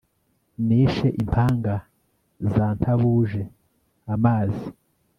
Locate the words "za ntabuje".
2.53-3.41